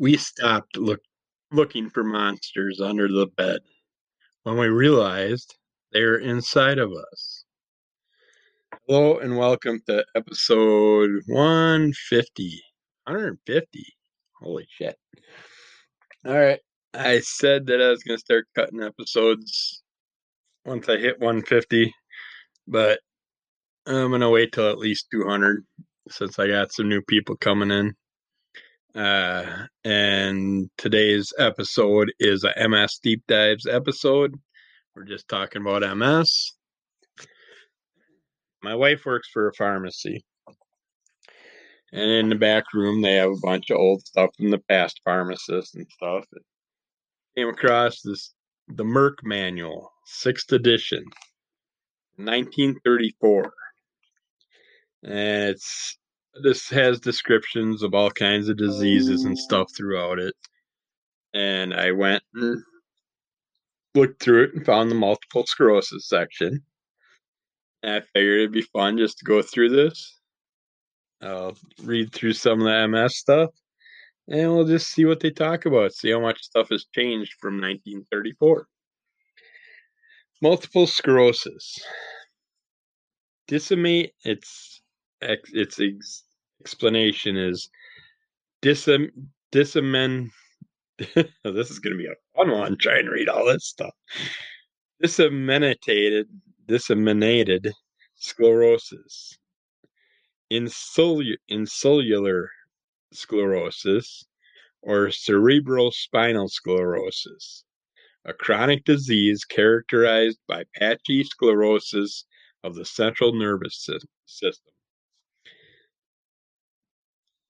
[0.00, 1.02] We stopped look,
[1.52, 3.60] looking for monsters under the bed
[4.44, 5.58] when we realized
[5.92, 7.44] they were inside of us.
[8.86, 12.62] Hello and welcome to episode 150.
[13.04, 13.84] 150.
[14.40, 14.96] Holy shit.
[16.24, 16.60] All right.
[16.94, 19.82] I said that I was going to start cutting episodes
[20.64, 21.94] once I hit 150,
[22.66, 23.00] but
[23.86, 25.62] I'm going to wait till at least 200
[26.08, 27.94] since I got some new people coming in.
[28.94, 34.34] Uh, and today's episode is a MS Deep Dives episode.
[34.96, 36.52] We're just talking about MS.
[38.62, 40.24] My wife works for a pharmacy.
[41.92, 45.00] And in the back room, they have a bunch of old stuff from the past
[45.04, 46.24] pharmacists and stuff.
[47.36, 48.34] came across this,
[48.68, 51.04] the Merck Manual, sixth edition,
[52.16, 53.52] 1934.
[55.04, 55.96] And it's
[56.42, 59.40] this has descriptions of all kinds of diseases and oh.
[59.40, 60.34] stuff throughout it.
[61.34, 62.62] And I went and
[63.94, 66.62] looked through it and found the multiple sclerosis section.
[67.82, 70.18] And I figured it'd be fun just to go through this.
[71.22, 73.50] I'll read through some of the MS stuff
[74.28, 77.54] and we'll just see what they talk about, see how much stuff has changed from
[77.54, 78.66] 1934.
[80.40, 81.78] Multiple sclerosis.
[83.48, 84.82] Disseminate its
[85.22, 86.24] ex, its ex,
[86.60, 87.70] explanation is
[88.62, 89.10] disem,
[89.52, 90.30] dissemin.
[90.98, 93.94] this is going to be a fun one trying to read all this stuff.
[95.00, 96.28] Disseminated,
[96.66, 97.72] disseminated
[98.16, 99.38] sclerosis,
[100.52, 102.50] insul, insular
[103.12, 104.24] sclerosis,
[104.82, 107.64] or cerebral spinal sclerosis,
[108.26, 112.26] a chronic disease characterized by patchy sclerosis
[112.62, 113.88] of the central nervous
[114.26, 114.72] system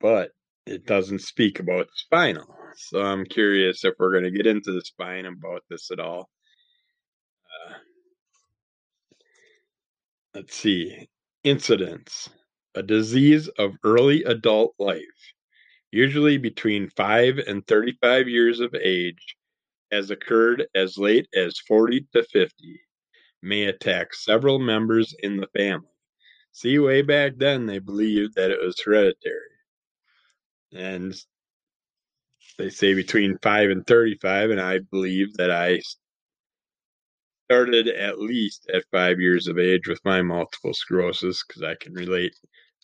[0.00, 0.30] but
[0.66, 2.54] it doesn't speak about spinal.
[2.76, 6.30] So I'm curious if we're going to get into the spine about this at all.
[7.68, 7.74] Uh,
[10.34, 11.08] let's see.
[11.44, 12.28] Incidence
[12.76, 15.02] a disease of early adult life,
[15.90, 19.36] usually between 5 and 35 years of age,
[19.90, 22.80] has occurred as late as 40 to 50,
[23.42, 25.88] may attack several members in the family.
[26.52, 29.50] See, way back then, they believed that it was hereditary
[30.72, 31.14] and
[32.58, 35.80] they say between 5 and 35 and i believe that i
[37.50, 41.92] started at least at five years of age with my multiple sclerosis because i can
[41.92, 42.34] relate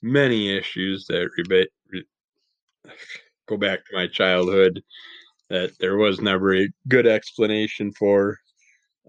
[0.03, 2.93] many issues that re- re-
[3.49, 4.83] go back to my childhood
[5.51, 8.39] that there was never a good explanation for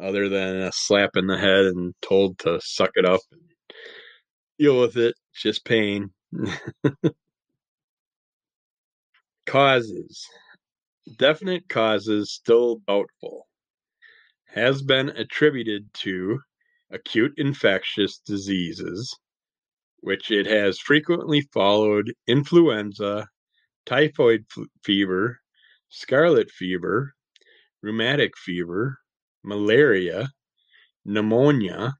[0.01, 3.41] other than a slap in the head and told to suck it up and
[4.59, 6.11] deal with it just pain
[9.47, 10.27] Causes.
[11.17, 13.47] Definite causes still doubtful.
[14.47, 16.41] Has been attributed to
[16.91, 19.17] acute infectious diseases,
[20.01, 23.29] which it has frequently followed influenza,
[23.85, 24.45] typhoid
[24.83, 25.39] fever,
[25.87, 27.13] scarlet fever,
[27.81, 28.99] rheumatic fever,
[29.45, 30.29] malaria,
[31.05, 31.95] pneumonia,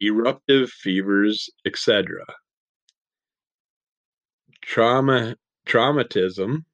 [0.00, 2.24] eruptive fevers, etc.
[4.60, 5.36] Trauma
[5.68, 6.64] traumatism,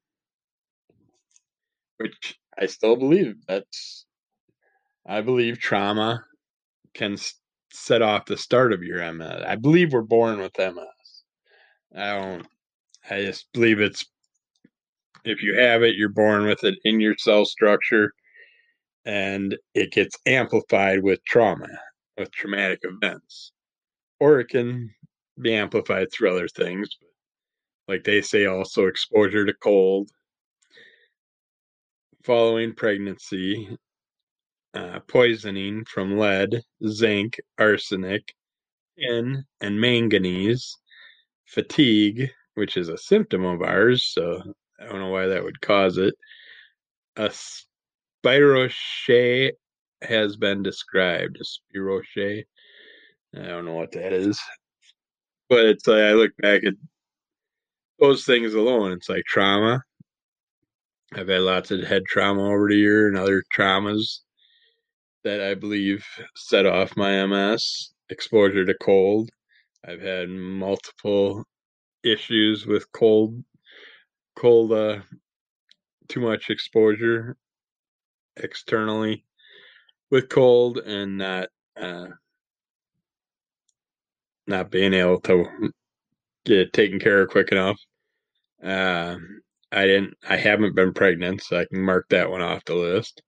[1.97, 4.05] which I still believe that's,
[5.05, 6.23] I believe trauma
[6.93, 7.17] can
[7.71, 9.43] set off the start of your MS.
[9.45, 11.23] I believe we're born with MS.
[11.95, 12.47] I don't,
[13.09, 14.05] I just believe it's,
[15.25, 18.13] if you have it, you're born with it in your cell structure
[19.05, 21.67] and it gets amplified with trauma,
[22.17, 23.51] with traumatic events.
[24.19, 24.89] Or it can
[25.41, 27.09] be amplified through other things, but
[27.87, 30.09] like they say also exposure to cold.
[32.23, 33.77] Following pregnancy
[34.75, 38.33] uh, poisoning from lead zinc arsenic
[38.99, 40.77] tin and manganese
[41.45, 44.41] fatigue which is a symptom of ours so
[44.79, 46.13] i don't know why that would cause it.
[47.17, 47.31] A
[48.25, 49.51] spiroche
[50.01, 52.43] has been described a spiroche
[53.35, 54.39] i don't know what that is.
[55.49, 56.73] But it's like i look back at
[57.99, 59.81] those things alone, it's like trauma.
[61.13, 64.19] I've had lots of head trauma over the year and other traumas
[65.23, 66.05] that I believe
[66.35, 67.91] set off my MS.
[68.09, 69.29] Exposure to cold.
[69.87, 71.43] I've had multiple
[72.03, 73.43] issues with cold,
[74.35, 74.99] cold, uh,
[76.07, 77.35] too much exposure
[78.37, 79.23] externally
[80.11, 81.49] with cold and not,
[81.79, 82.07] uh,
[84.45, 85.71] not being able to
[86.45, 87.79] get taken care of quick enough.
[88.63, 89.17] Uh,
[89.71, 93.21] I didn't I haven't been pregnant, so I can mark that one off the list.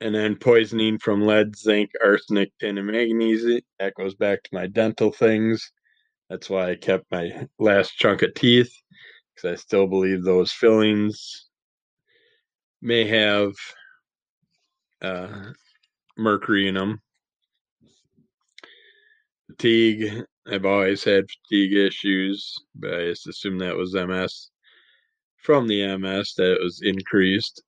[0.00, 3.62] And then poisoning from lead, zinc, arsenic, tin, and manganese.
[3.78, 5.72] That goes back to my dental things.
[6.30, 8.72] That's why I kept my last chunk of teeth
[9.34, 11.46] because I still believe those fillings
[12.82, 13.52] may have
[15.02, 15.52] uh,
[16.16, 17.00] mercury in them.
[19.48, 20.24] Fatigue.
[20.50, 24.50] I've always had fatigue issues, but I just assumed that was MS.
[25.38, 27.62] From the MS, that it was increased.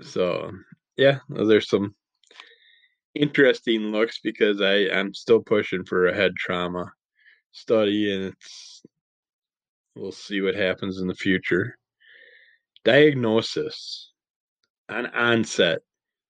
[0.00, 0.50] So,
[0.96, 1.94] yeah, those are some
[3.14, 6.92] interesting looks because I I'm still pushing for a head trauma
[7.52, 8.82] study, and it's
[9.96, 11.78] we'll see what happens in the future.
[12.84, 14.12] Diagnosis
[14.88, 15.80] on onset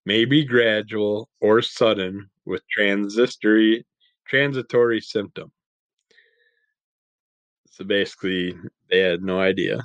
[0.06, 3.84] may be gradual or sudden with transitory
[4.28, 5.50] transitory symptom.
[7.70, 8.56] So basically,
[8.90, 9.82] they had no idea.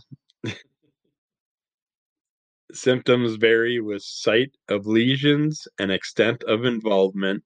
[2.73, 7.43] Symptoms vary with site of lesions and extent of involvement.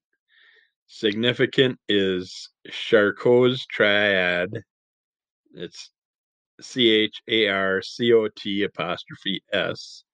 [0.88, 4.50] Significant is Charcot's triad.
[5.54, 5.92] It's
[6.62, 10.06] C H A R C O T apostrophe S.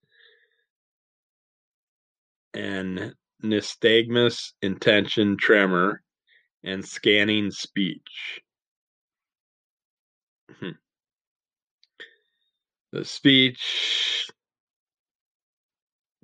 [2.55, 3.13] And
[3.43, 6.01] nystagmus, intention, tremor,
[6.63, 8.41] and scanning speech.
[10.59, 10.69] Hmm.
[12.91, 14.27] The speech,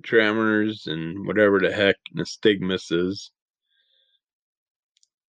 [0.02, 3.30] tremors, and whatever the heck nystagmus is.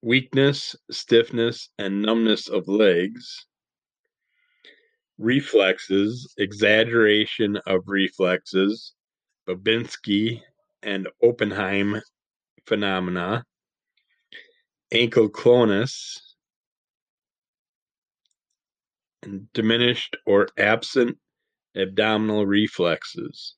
[0.01, 3.45] Weakness, stiffness, and numbness of legs.
[5.17, 8.93] Reflexes, exaggeration of reflexes.
[9.47, 10.41] Babinski
[10.83, 12.01] and Oppenheim
[12.65, 13.45] phenomena.
[14.93, 16.19] Ankylosing
[19.23, 21.17] and diminished or absent
[21.75, 23.55] abdominal reflexes.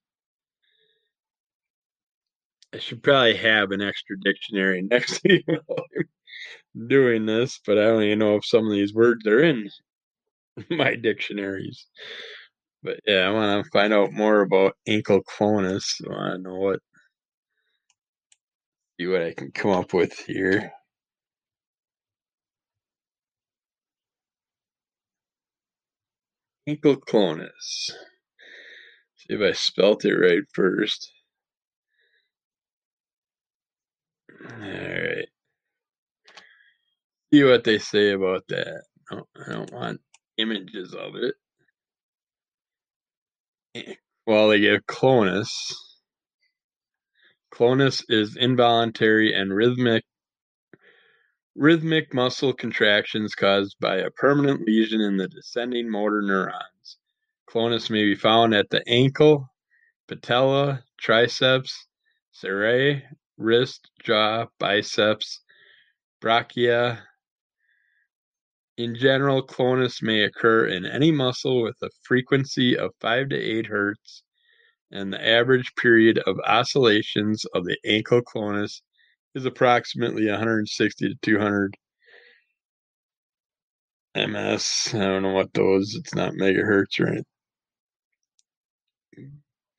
[2.74, 6.08] I should probably have an extra dictionary next to you I'm
[6.88, 9.70] doing this, but I don't even know if some of these words are in
[10.70, 11.86] my dictionaries.
[12.84, 16.08] But yeah, I want to find out more about ankylosing.
[16.08, 16.80] I want to know what,
[19.00, 20.72] see what I can come up with here.
[26.68, 27.50] Ankylosing.
[29.18, 31.12] See if I spelt it right first.
[34.52, 35.28] Alright.
[37.34, 38.84] See what they say about that.
[39.12, 40.02] I don't want
[40.38, 41.36] images of it.
[43.76, 43.96] Eh,
[44.26, 45.50] well, they give clonus.
[47.54, 50.04] Clonus is involuntary and rhythmic
[51.56, 56.98] rhythmic muscle contractions caused by a permanent lesion in the descending motor neurons.
[57.48, 59.48] Clonus may be found at the ankle,
[60.08, 61.88] patella, triceps,
[62.32, 63.04] serrae,
[63.38, 65.42] wrist, jaw, biceps,
[66.22, 67.00] brachia.
[68.78, 73.68] In general, clonus may occur in any muscle with a frequency of 5 to 8
[73.68, 74.24] hertz,
[74.92, 78.82] and the average period of oscillations of the ankylosing
[79.36, 81.76] is approximately 160 to 200
[84.16, 84.92] ms.
[84.94, 87.26] I don't know what those, it's not megahertz or anything.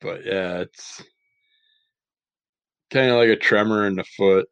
[0.01, 1.03] But yeah, it's
[2.91, 4.47] kind of like a tremor in the foot,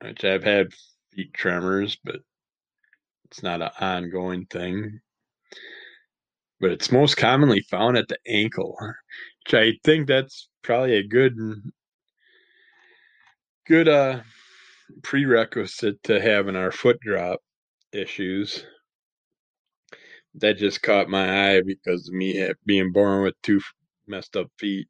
[0.00, 0.68] which I've had
[1.14, 2.16] feet tremors, but
[3.24, 5.00] it's not an ongoing thing.
[6.60, 8.76] But it's most commonly found at the ankle,
[9.44, 11.34] which I think that's probably a good
[13.68, 14.20] good uh
[15.02, 17.40] prerequisite to having our foot drop
[17.92, 18.64] issues.
[20.34, 23.60] That just caught my eye because of me being born with two
[24.06, 24.88] messed up feet.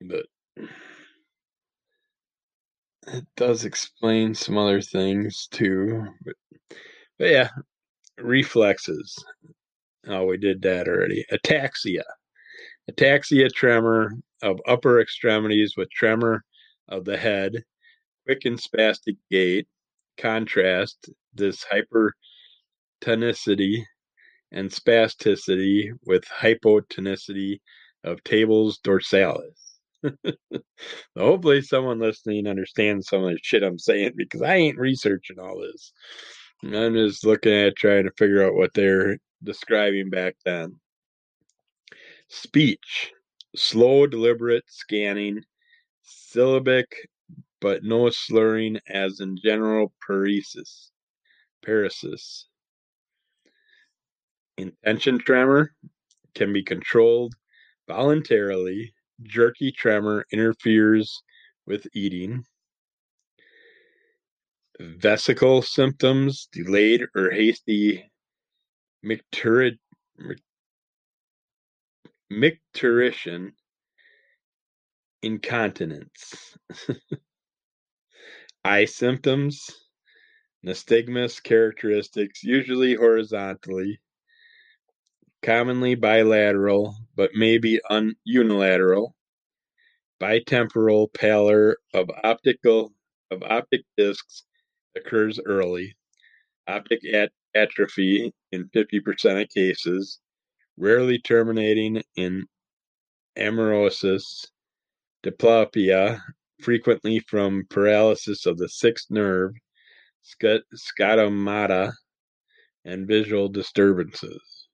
[0.00, 0.26] But
[3.08, 6.06] it does explain some other things too.
[6.24, 6.34] But,
[7.18, 7.48] but yeah,
[8.18, 9.14] reflexes.
[10.06, 11.24] Oh, we did that already.
[11.32, 12.02] Ataxia.
[12.90, 16.44] Ataxia tremor of upper extremities with tremor
[16.88, 17.64] of the head,
[18.26, 19.66] quick and spastic gait.
[20.18, 23.82] Contrast this hypertonicity
[24.52, 27.60] and spasticity with hypotonicity
[28.04, 29.78] of tabes dorsalis.
[31.16, 35.60] Hopefully, someone listening understands some of the shit I'm saying because I ain't researching all
[35.60, 35.92] this.
[36.64, 40.76] I'm just looking at trying to figure out what they're describing back then.
[42.28, 43.12] Speech
[43.54, 45.42] slow, deliberate scanning,
[46.32, 47.08] syllabic,
[47.60, 50.90] but no slurring, as in general paresis.
[51.64, 52.44] Paresis.
[54.58, 55.72] Intention tremor
[56.34, 57.34] can be controlled
[57.86, 58.94] voluntarily.
[59.22, 61.22] Jerky tremor interferes
[61.66, 62.44] with eating.
[64.80, 68.10] Vesical symptoms, delayed or hasty
[69.04, 69.78] micturition,
[75.22, 76.56] incontinence.
[78.64, 79.70] Eye symptoms,
[80.66, 84.00] nystagmus characteristics, usually horizontally,
[85.42, 89.14] commonly bilateral, but maybe un- unilateral.
[90.20, 92.92] Bitemporal pallor of optical
[93.30, 94.44] of optic discs
[94.96, 95.94] occurs early.
[96.68, 100.20] Optic at- atrophy in 50% of cases,
[100.76, 102.44] rarely terminating in
[103.38, 104.46] amaurosis,
[105.22, 106.20] diplopia,
[106.60, 109.52] frequently from paralysis of the sixth nerve,
[110.74, 111.92] scotomata,
[112.84, 114.68] and visual disturbances.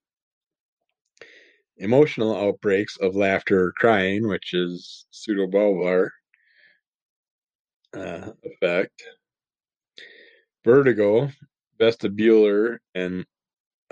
[1.77, 6.09] Emotional outbreaks of laughter or crying, which is pseudobulbar
[7.95, 9.03] uh, effect.
[10.65, 11.31] Vertigo,
[11.81, 13.25] vestibular, and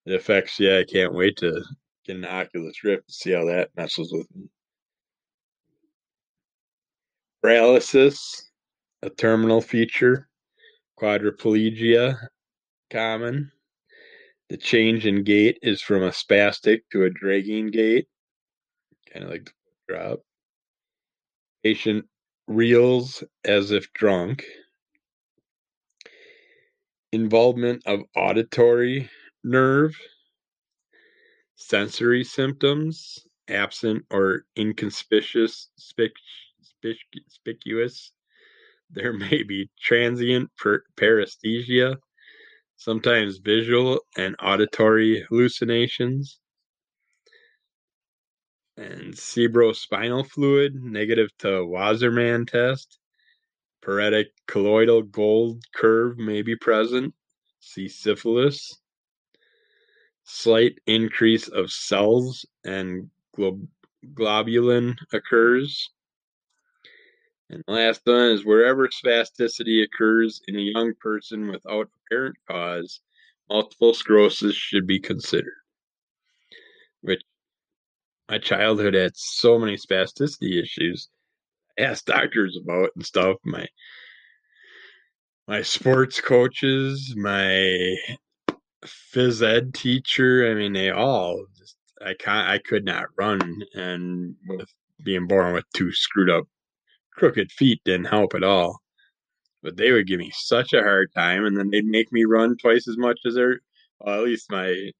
[0.05, 0.77] it affects you.
[0.77, 1.63] I can't wait to
[2.05, 4.50] get an Oculus Rift to see how that messes with me.
[7.41, 8.51] Paralysis,
[9.01, 10.27] a terminal feature.
[11.00, 12.17] Quadriplegia,
[12.89, 13.51] common.
[14.50, 18.07] The change in gait is from a spastic to a dragging gait,
[19.12, 19.51] kind of like the
[19.88, 20.19] drop.
[21.65, 22.05] Patient
[22.45, 24.45] reels as if drunk.
[27.12, 29.10] Involvement of auditory
[29.43, 29.98] nerve.
[31.55, 33.17] Sensory symptoms,
[33.48, 35.72] absent or inconspicuous.
[37.29, 38.12] Spicuous.
[38.91, 40.51] There may be transient
[40.95, 41.98] paresthesia,
[42.75, 46.39] sometimes visual and auditory hallucinations,
[48.77, 53.00] and cerebrospinal fluid negative to Wassermann test.
[53.82, 57.13] Paretic colloidal gold curve may be present.
[57.60, 58.79] See syphilis.
[60.24, 63.67] Slight increase of cells and glob-
[64.13, 65.89] globulin occurs.
[67.50, 73.01] And last one is wherever spasticity occurs in a young person without apparent cause,
[73.50, 75.53] multiple sclerosis should be considered.
[77.01, 77.22] Which
[78.29, 81.10] my childhood had so many spasticity issues.
[81.77, 83.38] I asked doctors about and stuff.
[83.44, 83.67] My
[85.48, 87.96] my sports coaches, my
[88.84, 90.50] phys ed teacher.
[90.50, 94.70] I mean, they all just I can't I could not run, and with
[95.03, 96.46] being born with two screwed up
[97.15, 98.82] crooked feet didn't help at all.
[99.63, 102.58] But they would give me such a hard time, and then they'd make me run
[102.58, 103.60] twice as much as their,
[104.00, 104.91] well, at least my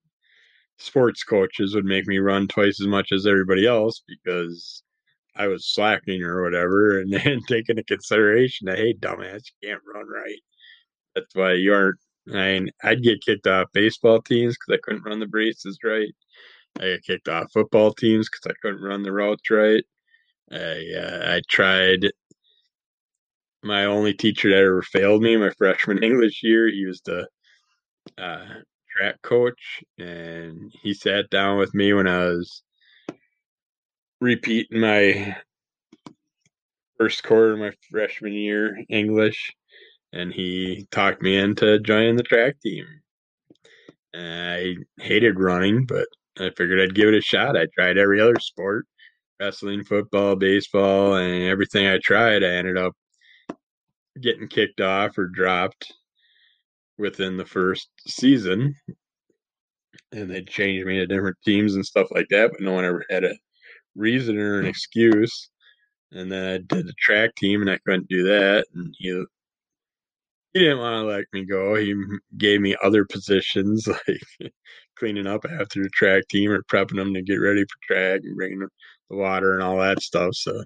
[0.78, 4.84] sports coaches would make me run twice as much as everybody else because
[5.36, 9.82] I was slacking or whatever, and then take into consideration that hey, dumbass, you can't
[9.94, 10.40] run right.
[11.16, 12.00] That's why you aren't.
[12.30, 16.14] I mean, I'd get kicked off baseball teams because I couldn't run the braces right.
[16.80, 19.84] I got kicked off football teams because I couldn't run the routes right.
[20.52, 22.12] I uh, I tried.
[23.64, 26.68] My only teacher that ever failed me my freshman English year.
[26.70, 27.28] He was the
[28.18, 28.46] uh,
[28.96, 32.64] track coach, and he sat down with me when I was
[34.22, 35.36] repeating my
[36.98, 39.54] first quarter of my freshman year English,
[40.14, 42.86] and he talked me into joining the track team.
[44.14, 46.08] I hated running, but
[46.40, 47.58] I figured I'd give it a shot.
[47.58, 48.86] I tried every other sport
[49.40, 52.94] wrestling, football, baseball, and everything I tried, I ended up
[54.22, 55.94] getting kicked off or dropped
[56.98, 58.76] within the first season.
[60.12, 63.04] And they changed me to different teams and stuff like that, but no one ever
[63.10, 63.36] had a
[63.96, 64.70] reason or an hmm.
[64.70, 65.50] excuse.
[66.12, 68.66] And then I did the track team and I couldn't do that.
[68.74, 69.26] And he
[70.54, 71.76] he didn't want to let me go.
[71.76, 71.94] He
[72.38, 74.54] gave me other positions like
[74.98, 78.38] cleaning up after the track team or prepping them to get ready for track and
[78.38, 78.70] bringing the
[79.10, 80.34] water and all that stuff.
[80.34, 80.64] So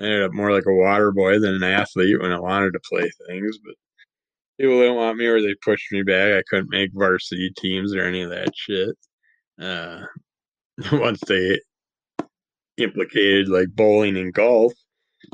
[0.00, 2.80] I ended up more like a water boy than an athlete when I wanted to
[2.88, 3.58] play things.
[3.58, 3.74] But
[4.60, 6.32] people didn't want me or they pushed me back.
[6.32, 8.96] I couldn't make varsity teams or any of that shit.
[9.60, 10.02] Uh,
[10.92, 11.60] once they
[12.76, 14.72] implicated like bowling and golf,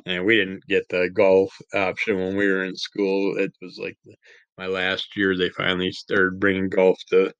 [0.06, 3.36] and we didn't get the golf option when we were in school.
[3.36, 4.14] It was like the
[4.56, 7.32] my last year, they finally started bringing golf to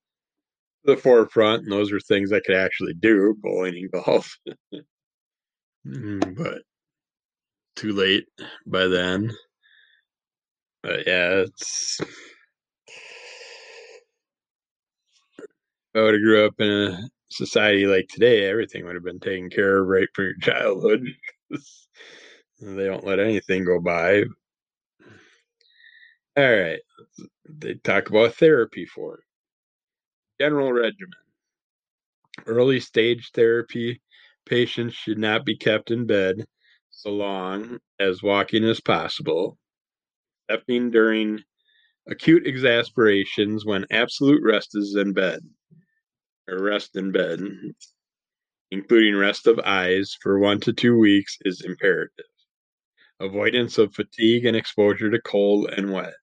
[0.85, 4.37] the forefront, and those were things I could actually do, bowling and golf.
[5.87, 6.63] Mm, but
[7.77, 8.25] too late
[8.67, 9.31] by then.
[10.85, 11.99] But yeah, it's.
[11.99, 12.09] If
[15.95, 16.99] I would have grew up in a
[17.31, 21.07] society like today, everything would have been taken care of right from your childhood.
[22.61, 24.25] they don't let anything go by.
[26.37, 26.81] All right.
[27.49, 29.25] They talk about therapy for it.
[30.43, 31.13] General regimen.
[32.45, 34.03] Early stage therapy
[34.45, 36.45] patients should not be kept in bed
[36.91, 39.57] so long as walking is possible,
[40.49, 41.41] excepting during
[42.09, 45.41] acute exasperations when absolute rest is in bed
[46.49, 47.41] or rest in bed,
[48.71, 52.27] including rest of eyes for one to two weeks is imperative.
[53.21, 56.15] Avoidance of fatigue and exposure to cold and wet.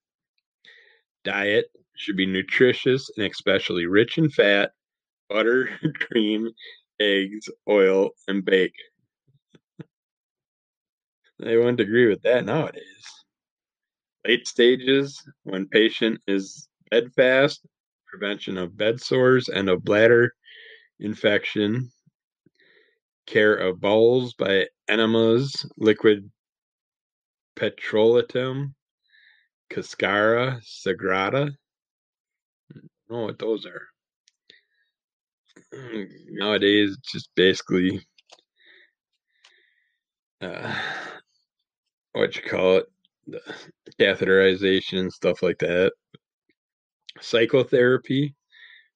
[1.23, 4.71] Diet should be nutritious and especially rich in fat,
[5.29, 6.49] butter, cream,
[6.99, 8.73] eggs, oil, and bacon.
[11.39, 13.20] they wouldn't agree with that nowadays.
[14.27, 17.65] Late stages, when patient is bedfast,
[18.07, 20.33] prevention of bed sores and of bladder
[20.99, 21.91] infection,
[23.25, 26.29] care of bowels by enemas, liquid
[27.55, 28.73] petrolatum,
[29.69, 31.49] cascara, sagrada.
[32.75, 33.87] I don't know what those are.
[36.29, 38.05] Nowadays, it's just basically
[40.41, 40.75] uh,
[42.13, 42.85] what you call it,
[44.00, 45.91] catheterization and stuff like that.
[47.19, 48.35] Psychotherapy,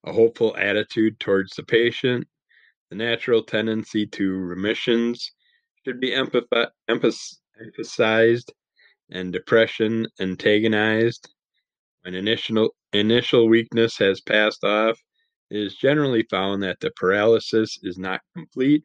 [0.06, 2.28] a hopeful attitude towards the patient,
[2.90, 5.32] the natural tendency to remissions
[5.84, 6.14] should be
[6.88, 8.54] emphasized
[9.10, 11.30] and depression antagonized.
[12.02, 15.00] When initial initial weakness has passed off,
[15.50, 18.84] it is generally found that the paralysis is not complete.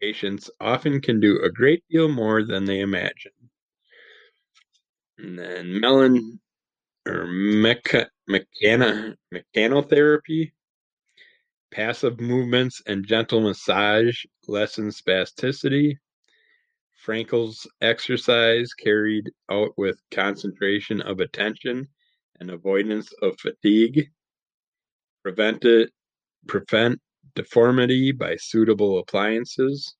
[0.00, 3.32] Patients often can do a great deal more than they imagine.
[5.18, 6.40] And then melon
[7.06, 10.52] or mecha, mechana, mechanotherapy,
[11.70, 15.96] passive movements and gentle massage lessen spasticity.
[17.04, 21.88] Frenkel's exercise carried out with concentration of attention
[22.38, 24.08] and avoidance of fatigue.
[25.22, 25.90] Prevent it,
[26.46, 27.00] prevent
[27.34, 29.96] deformity by suitable appliances.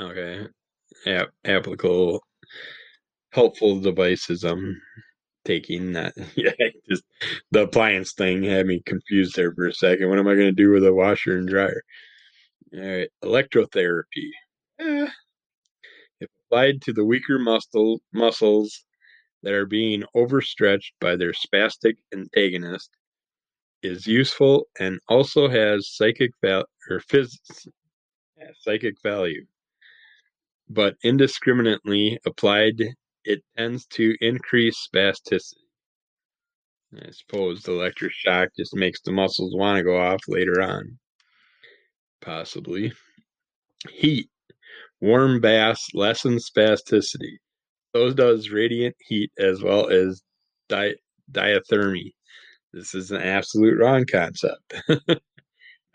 [0.00, 0.46] Okay.
[1.06, 2.22] App, applicable
[3.32, 4.80] helpful devices I'm
[5.44, 6.52] taking that yeah
[6.88, 7.04] just
[7.52, 10.08] the appliance thing had me confused there for a second.
[10.10, 11.82] What am I gonna do with a washer and dryer?
[12.74, 14.30] All right, electrotherapy.
[14.80, 15.08] Eh.
[16.20, 18.84] If applied to the weaker muscle muscles
[19.42, 22.90] that are being overstretched by their spastic antagonist,
[23.82, 27.68] is useful and also has psychic value or phys-
[28.36, 29.46] yeah, psychic value.
[30.70, 32.80] But indiscriminately applied,
[33.24, 35.54] it tends to increase spasticity.
[36.96, 40.98] I suppose the electric shock just makes the muscles want to go off later on.
[42.20, 42.92] Possibly.
[43.88, 44.28] Heat.
[45.00, 47.38] Warm baths lessen spasticity.
[47.94, 50.22] So does radiant heat as well as
[50.68, 50.96] di-
[51.32, 52.12] diathermy.
[52.72, 54.74] This is an absolute wrong concept.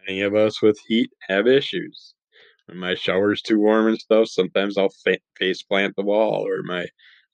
[0.08, 2.14] Many of us with heat have issues.
[2.68, 6.64] When my shower's too warm and stuff, sometimes I'll fa- face plant the wall or
[6.64, 6.88] my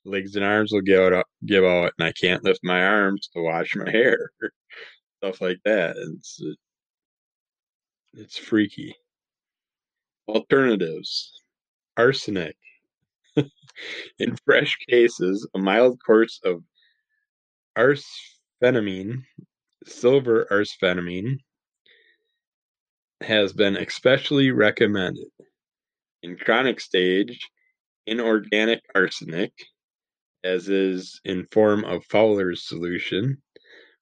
[0.04, 3.42] legs and arms will give out, give out and I can't lift my arms to
[3.42, 4.30] wash my hair.
[5.18, 5.96] stuff like that.
[5.96, 6.54] It's, uh,
[8.14, 8.94] it's freaky.
[10.28, 11.32] Alternatives
[11.96, 12.56] arsenic.
[14.18, 16.62] In fresh cases, a mild course of
[17.76, 19.22] arsphenamine,
[19.86, 21.38] silver arsphenamine,
[23.22, 25.28] has been especially recommended.
[26.22, 27.38] In chronic stage,
[28.06, 29.52] inorganic arsenic,
[30.44, 33.42] as is in form of Fowler's solution,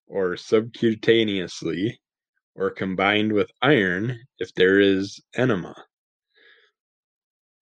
[0.07, 1.92] or subcutaneously,
[2.57, 5.74] or combined with iron if there is enema,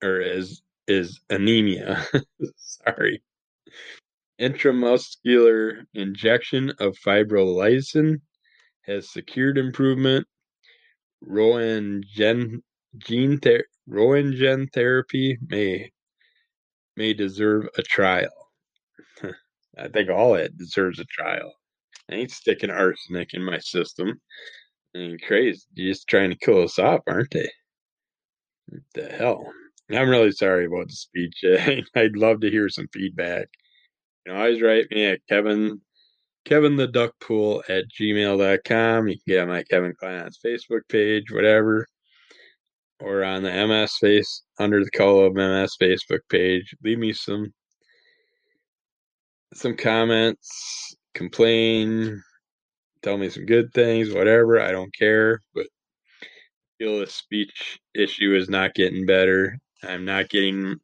[0.02, 2.04] or is is anemia.
[2.56, 3.22] Sorry.
[4.40, 8.20] Intramuscular injection of fibrinolysin
[8.82, 10.26] has secured improvement.
[11.26, 12.62] Roentgen
[12.98, 15.92] gene ther- Roentgen therapy may
[16.96, 18.37] may deserve a trial.
[19.78, 21.52] I think all it deserves a trial.
[22.10, 24.20] I ain't sticking arsenic in my system.
[24.94, 25.62] I mean, crazy.
[25.74, 27.50] You're just trying to kill us off, aren't they?
[28.68, 29.52] What the hell?
[29.90, 31.44] I'm really sorry about the speech.
[31.94, 33.48] I'd love to hear some feedback.
[34.26, 35.80] You can always write me at Kevin
[36.44, 39.08] Kevin the Duck Pool at gmail.com.
[39.08, 41.86] You can get on my Kevin Klein's Facebook page, whatever.
[43.00, 46.74] Or on the MS face under the call of MS Facebook page.
[46.82, 47.52] Leave me some
[49.54, 52.22] some comments, complain,
[53.02, 54.60] tell me some good things, whatever.
[54.60, 55.40] I don't care.
[55.54, 55.66] But
[56.22, 56.26] I
[56.78, 59.58] feel the speech issue is not getting better.
[59.82, 60.76] I'm not getting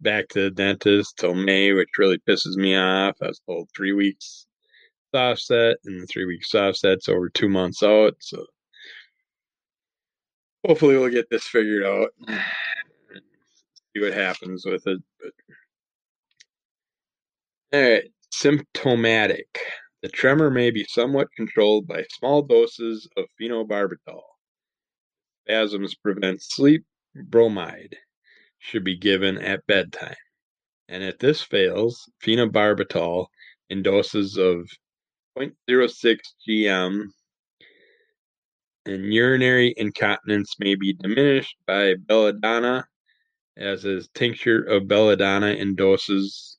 [0.00, 3.16] back to the dentist till May, which really pisses me off.
[3.22, 4.46] I was told three weeks
[5.14, 8.14] soft set, and the three week soft set's over two months out.
[8.20, 8.44] So
[10.66, 12.10] hopefully we'll get this figured out.
[12.28, 15.00] See what happens with it.
[15.20, 15.32] But
[17.72, 19.58] all right, symptomatic.
[20.02, 24.22] The tremor may be somewhat controlled by small doses of phenobarbital.
[25.44, 26.84] Spasms prevent sleep.
[27.14, 27.96] Bromide
[28.58, 30.14] should be given at bedtime.
[30.88, 33.26] And if this fails, phenobarbital
[33.68, 34.70] in doses of
[35.38, 37.04] 0.06 gm
[38.86, 42.86] and urinary incontinence may be diminished by belladonna,
[43.56, 46.57] as is tincture of belladonna in doses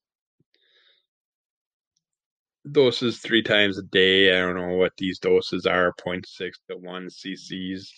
[2.71, 4.35] doses three times a day.
[4.35, 6.23] I don't know what these doses are 0.6
[6.69, 7.93] to 1 cc's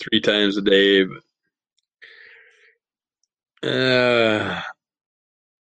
[0.00, 1.04] three times a day.
[3.62, 4.60] Uh,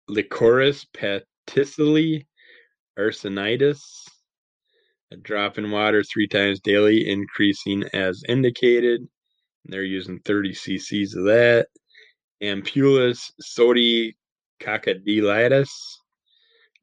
[0.09, 2.27] Liquoris paticily
[2.99, 3.81] arsenitis.
[5.13, 9.07] A drop in water three times daily, increasing as indicated.
[9.65, 11.69] They're using 30 cc's of that.
[12.43, 15.71] Ampullus sodicoccylitis,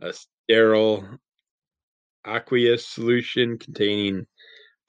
[0.02, 1.20] a sterile
[2.26, 4.26] aqueous solution containing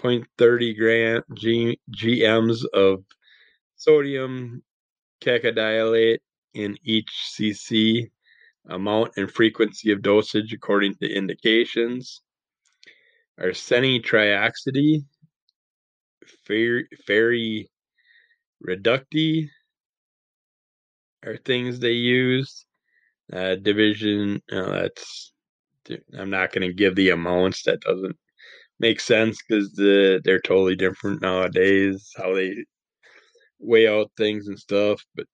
[0.00, 3.04] 0.30 gram G, GMs of
[3.76, 4.62] sodium
[5.20, 6.18] cacodylate
[6.54, 8.10] in each cc,
[8.68, 12.22] amount and frequency of dosage according to indications.
[13.40, 15.04] Arseni trioxide,
[17.06, 17.70] ferry
[18.66, 19.48] reducti
[21.24, 22.66] are things they use.
[23.32, 25.32] Uh, division, uh, that's
[26.18, 27.62] I'm not going to give the amounts.
[27.64, 28.16] That doesn't
[28.80, 32.10] make sense because the they're totally different nowadays.
[32.16, 32.54] How they
[33.58, 35.02] weigh out things and stuff.
[35.14, 35.26] But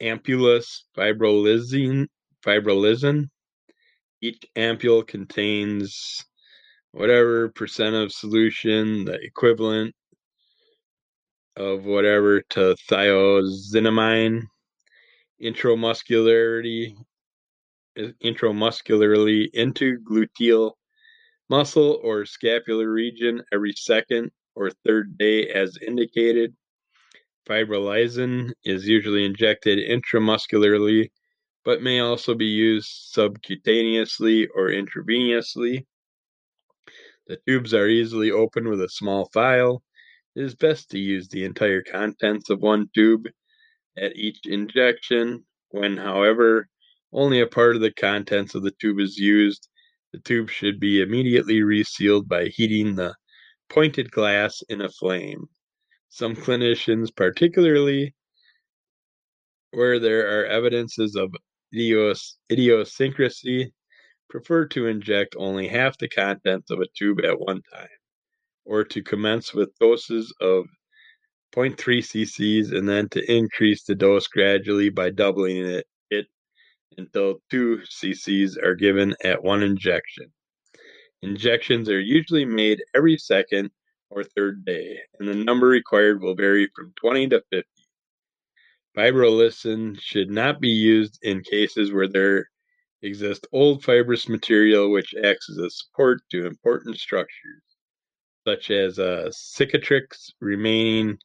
[0.00, 2.06] ampullus fibrolizine,
[2.44, 3.28] fibrolysin.
[4.22, 6.24] Each ampule contains
[6.92, 9.94] whatever percent of solution, the equivalent
[11.56, 14.42] of whatever to thiazinamide.
[15.42, 16.96] Intramuscularity
[17.96, 20.72] intramuscularly into gluteal
[21.48, 26.54] muscle or scapular region every second or third day as indicated.
[27.48, 31.10] Fibrolysin is usually injected intramuscularly,
[31.64, 35.84] but may also be used subcutaneously or intravenously.
[37.28, 39.82] The tubes are easily opened with a small file.
[40.34, 43.28] It is best to use the entire contents of one tube
[43.96, 45.44] at each injection.
[45.70, 46.68] When, however,
[47.12, 49.68] only a part of the contents of the tube is used.
[50.12, 53.14] The tube should be immediately resealed by heating the
[53.68, 55.46] pointed glass in a flame.
[56.08, 58.14] Some clinicians, particularly
[59.72, 61.34] where there are evidences of
[61.74, 63.72] idios- idiosyncrasy,
[64.28, 67.88] prefer to inject only half the contents of a tube at one time,
[68.64, 70.66] or to commence with doses of
[71.54, 75.86] 0.3 cc's and then to increase the dose gradually by doubling it
[76.98, 80.32] until 2 cc's are given at one injection.
[81.22, 83.70] Injections are usually made every second
[84.10, 87.68] or third day, and the number required will vary from 20 to 50.
[88.96, 92.48] Fibrolysin should not be used in cases where there
[93.02, 97.62] exists old fibrous material which acts as a support to important structures,
[98.46, 101.18] such as uh, a cicatrix remaining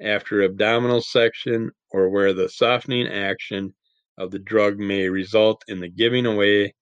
[0.00, 3.74] after abdominal section or where the softening action
[4.18, 6.74] of the drug may result in the giving away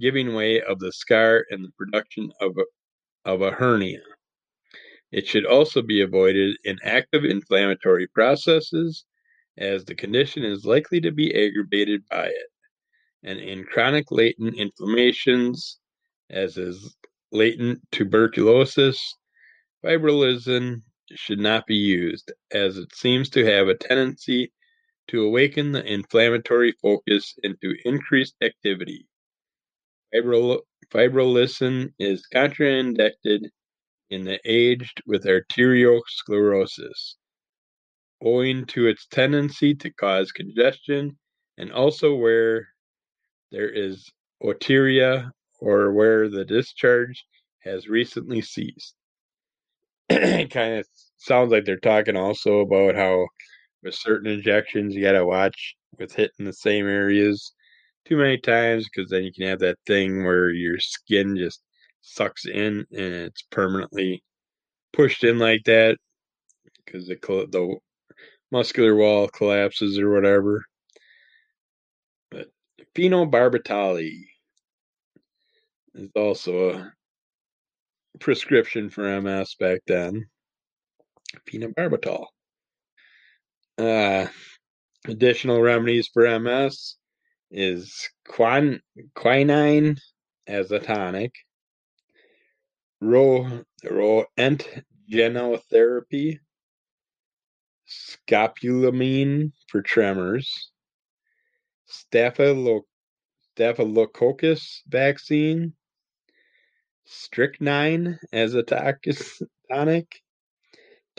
[0.00, 4.00] giving way of the scar and the production of a, of a hernia.
[5.12, 9.04] It should also be avoided in active inflammatory processes
[9.58, 12.48] as the condition is likely to be aggravated by it,
[13.22, 15.78] and in chronic latent inflammations,
[16.30, 16.96] as is
[17.32, 19.16] latent tuberculosis,
[19.84, 20.82] fibrolysin
[21.14, 24.52] should not be used, as it seems to have a tendency
[25.10, 29.06] to awaken the inflammatory focus into increased activity.
[30.14, 33.50] Fibrol- fibrolysin is contraindicated
[34.10, 37.14] in the aged with arteriosclerosis,
[38.22, 41.18] owing to its tendency to cause congestion
[41.58, 42.68] and also where
[43.50, 44.08] there is
[44.42, 47.24] otorrhea or where the discharge
[47.60, 48.94] has recently ceased.
[50.10, 50.86] kind of
[51.18, 53.26] sounds like they're talking also about how
[53.82, 57.52] with certain injections you got to watch with hitting the same areas
[58.04, 61.62] too many times because then you can have that thing where your skin just
[62.00, 64.22] sucks in and it's permanently
[64.92, 65.96] pushed in like that
[66.84, 67.16] because the
[67.50, 67.76] the
[68.50, 70.64] muscular wall collapses or whatever.
[72.30, 72.48] But
[72.94, 74.02] phenobarbital
[75.94, 80.26] is also a prescription for MS back then.
[81.48, 82.26] Phenobarbital.
[83.80, 84.28] Uh,
[85.06, 86.96] additional remedies for MS
[87.50, 88.82] is quin-
[89.14, 89.96] quinine
[90.46, 91.32] as a tonic,
[93.00, 96.40] ro- roentgenotherapy,
[97.88, 100.70] scopolamine for tremors,
[101.88, 102.84] Staphylo-
[103.54, 105.72] staphylococcus vaccine,
[107.06, 110.20] strychnine as a tonic,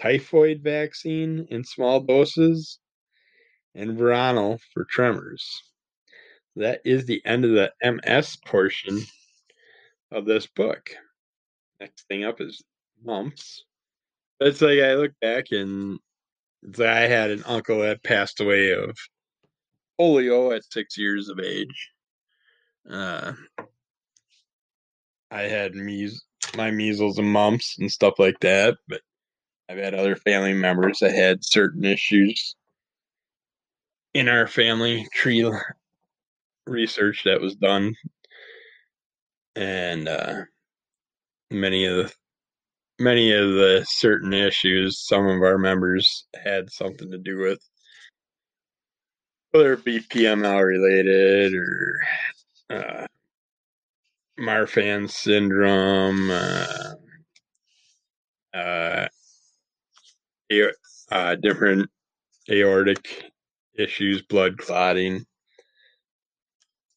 [0.01, 2.79] typhoid vaccine in small doses,
[3.75, 5.61] and Veronal for tremors.
[6.55, 9.01] That is the end of the MS portion
[10.11, 10.89] of this book.
[11.79, 12.61] Next thing up is
[13.03, 13.63] mumps.
[14.39, 15.99] It's like I look back and
[16.63, 18.97] like I had an uncle that passed away of
[19.99, 21.89] polio at six years of age.
[22.89, 23.33] Uh,
[25.29, 26.23] I had meas-
[26.55, 29.01] my measles and mumps and stuff like that, but
[29.71, 32.57] I've had other family members that had certain issues
[34.13, 35.49] in our family tree
[36.67, 37.95] research that was done,
[39.55, 40.41] and uh,
[41.49, 42.13] many of the
[42.99, 47.59] many of the certain issues some of our members had something to do with,
[49.51, 51.95] whether it be PML related or
[52.69, 53.05] uh,
[54.37, 56.93] Marfan syndrome, uh,
[58.53, 59.07] uh,
[61.11, 61.89] uh, different
[62.49, 63.31] aortic
[63.77, 65.25] issues, blood clotting.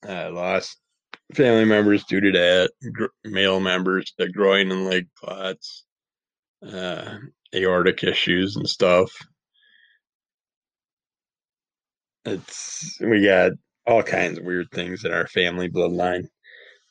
[0.06, 0.78] I lost
[1.34, 5.84] family members due to that, gr- male members, the groin and leg clots,
[6.66, 7.18] uh,
[7.54, 9.10] aortic issues and stuff.
[12.26, 13.52] It's we got
[13.86, 16.26] all kinds of weird things in our family bloodline,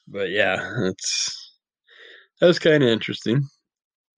[0.08, 1.58] but yeah, it's
[2.40, 3.44] that was kind of interesting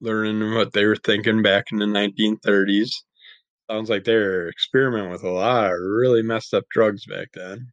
[0.02, 2.92] learning what they were thinking back in the 1930s.
[3.70, 7.72] Sounds like they were experimenting with a lot of really messed up drugs back then.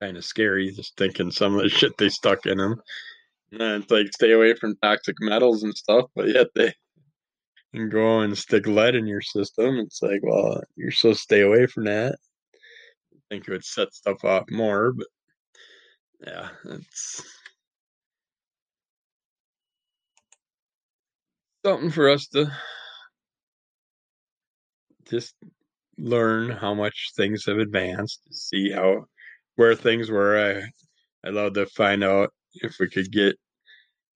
[0.00, 2.80] Kind of scary just thinking some of the shit they stuck in them.
[3.52, 6.74] And it's like stay away from toxic metals and stuff, but yet they
[7.74, 9.78] can go and stick lead in your system.
[9.78, 12.16] It's like, well, you're supposed to stay away from that.
[13.14, 15.06] I think it would set stuff off more, but
[16.26, 17.22] yeah, it's
[21.68, 22.50] something for us to
[25.10, 25.34] just
[25.98, 29.04] learn how much things have advanced, see how
[29.56, 30.38] where things were.
[30.38, 33.36] I I'd love to find out if we could get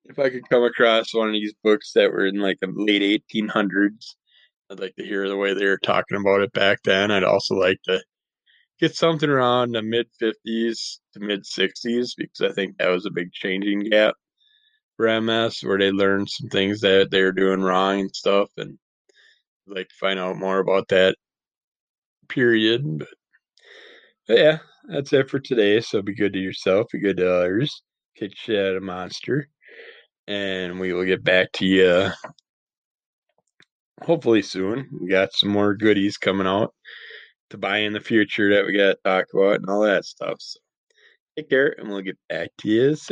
[0.05, 3.23] if I could come across one of these books that were in like the late
[3.35, 4.15] 1800s.
[4.71, 7.11] I'd like to hear the way they were talking about it back then.
[7.11, 8.03] I'd also like to
[8.81, 13.11] get something around the mid 50s to mid 60s because I think that was a
[13.11, 14.15] big changing gap
[14.97, 18.51] for MS where they learned some things that they were doing wrong and stuff.
[18.57, 18.79] And
[19.69, 21.17] I'd like to find out more about that
[22.29, 22.99] period.
[22.99, 23.09] But,
[24.29, 25.81] but yeah, that's it for today.
[25.81, 27.83] So be good to yourself, be good to others.
[28.17, 29.49] Kick shit out of monster.
[30.29, 32.11] And we will get back to you
[34.03, 34.89] hopefully soon.
[35.01, 36.75] We got some more goodies coming out
[37.51, 40.37] to buy in the future that we got to talk about and all that stuff.
[40.39, 40.61] So
[41.37, 43.11] take care, and we'll get back to you soon.